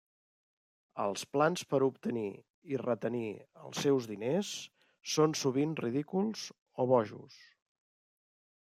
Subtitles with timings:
[1.03, 2.23] Els plans per obtenir
[2.73, 3.27] i retenir
[3.67, 4.55] els seus diners
[5.19, 6.49] són sovint ridículs
[6.87, 7.39] o bojos.